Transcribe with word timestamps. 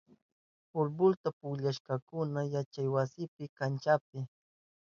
Futbolta 0.71 1.27
pukllahunkuna 1.39 2.41
yachaywasipa 2.55 3.43
kanchanpi. 3.57 4.19